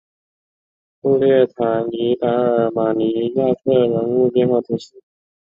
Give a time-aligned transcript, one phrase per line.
[0.99, 4.99] 布列塔尼达尔马尼亚克人口变化图示